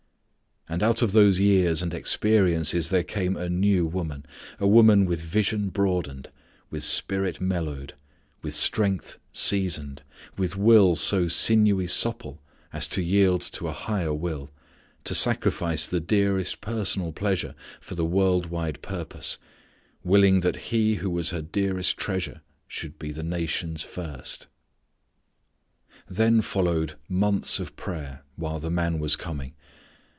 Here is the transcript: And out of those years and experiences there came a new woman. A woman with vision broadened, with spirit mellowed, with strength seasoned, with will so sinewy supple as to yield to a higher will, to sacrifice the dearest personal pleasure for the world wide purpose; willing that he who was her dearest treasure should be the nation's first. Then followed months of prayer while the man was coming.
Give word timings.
And 0.69 0.81
out 0.81 1.01
of 1.01 1.11
those 1.11 1.37
years 1.37 1.81
and 1.81 1.93
experiences 1.93 2.91
there 2.91 3.03
came 3.03 3.35
a 3.35 3.49
new 3.49 3.85
woman. 3.85 4.25
A 4.57 4.65
woman 4.65 5.05
with 5.05 5.21
vision 5.21 5.67
broadened, 5.67 6.29
with 6.69 6.81
spirit 6.83 7.41
mellowed, 7.41 7.93
with 8.41 8.53
strength 8.53 9.17
seasoned, 9.33 10.01
with 10.37 10.55
will 10.55 10.95
so 10.95 11.27
sinewy 11.27 11.87
supple 11.87 12.41
as 12.71 12.87
to 12.89 13.01
yield 13.03 13.41
to 13.51 13.67
a 13.67 13.73
higher 13.73 14.13
will, 14.13 14.49
to 15.03 15.13
sacrifice 15.13 15.87
the 15.87 15.99
dearest 15.99 16.61
personal 16.61 17.11
pleasure 17.11 17.53
for 17.81 17.95
the 17.95 18.05
world 18.05 18.45
wide 18.45 18.81
purpose; 18.81 19.37
willing 20.05 20.39
that 20.39 20.55
he 20.71 20.95
who 20.95 21.09
was 21.09 21.31
her 21.31 21.41
dearest 21.41 21.97
treasure 21.97 22.39
should 22.65 22.97
be 22.97 23.11
the 23.11 23.23
nation's 23.23 23.83
first. 23.83 24.47
Then 26.09 26.39
followed 26.39 26.95
months 27.09 27.59
of 27.59 27.75
prayer 27.75 28.21
while 28.37 28.61
the 28.61 28.71
man 28.71 28.99
was 28.99 29.17
coming. 29.17 29.53